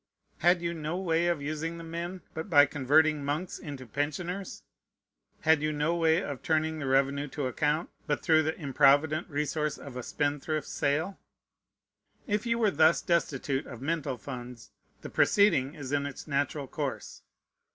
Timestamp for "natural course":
16.27-17.21